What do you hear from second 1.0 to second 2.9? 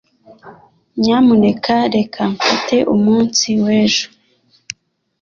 Nyamuneka reka mfate